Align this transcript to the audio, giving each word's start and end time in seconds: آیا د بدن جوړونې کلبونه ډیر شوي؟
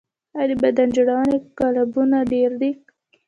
آیا 0.37 0.47
د 0.49 0.51
بدن 0.63 0.87
جوړونې 0.97 1.37
کلبونه 1.59 2.17
ډیر 2.31 2.51
شوي؟ 2.59 2.71